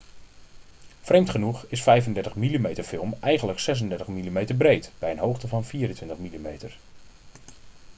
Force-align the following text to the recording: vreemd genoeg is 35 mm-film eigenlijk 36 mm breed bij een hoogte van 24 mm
vreemd 1.01 1.29
genoeg 1.29 1.65
is 1.69 1.81
35 1.83 2.35
mm-film 2.35 3.15
eigenlijk 3.19 3.59
36 3.59 4.07
mm 4.07 4.57
breed 4.57 4.91
bij 4.99 5.11
een 5.11 5.19
hoogte 5.19 5.47
van 5.47 5.65
24 5.65 6.17
mm 6.17 6.47